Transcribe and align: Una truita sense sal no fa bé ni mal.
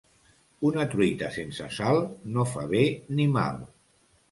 Una 0.69 0.85
truita 0.93 1.29
sense 1.35 1.67
sal 1.77 2.01
no 2.39 2.49
fa 2.55 2.65
bé 2.75 2.83
ni 3.21 3.31
mal. 3.39 3.65